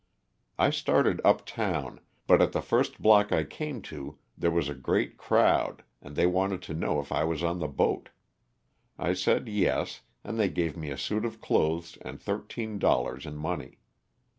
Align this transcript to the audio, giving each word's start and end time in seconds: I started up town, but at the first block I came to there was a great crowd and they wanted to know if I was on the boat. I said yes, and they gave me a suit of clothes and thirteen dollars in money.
I 0.57 0.71
started 0.71 1.21
up 1.23 1.45
town, 1.45 1.99
but 2.25 2.41
at 2.41 2.53
the 2.53 2.61
first 2.63 2.99
block 3.03 3.31
I 3.31 3.43
came 3.43 3.83
to 3.83 4.17
there 4.35 4.49
was 4.49 4.67
a 4.67 4.73
great 4.73 5.15
crowd 5.15 5.83
and 6.01 6.15
they 6.15 6.25
wanted 6.25 6.63
to 6.63 6.73
know 6.73 6.99
if 6.99 7.11
I 7.11 7.23
was 7.23 7.43
on 7.43 7.59
the 7.59 7.67
boat. 7.67 8.09
I 8.97 9.13
said 9.13 9.47
yes, 9.47 10.01
and 10.23 10.39
they 10.39 10.49
gave 10.49 10.75
me 10.75 10.89
a 10.89 10.97
suit 10.97 11.23
of 11.23 11.39
clothes 11.39 11.99
and 12.01 12.19
thirteen 12.19 12.79
dollars 12.79 13.27
in 13.27 13.35
money. 13.35 13.77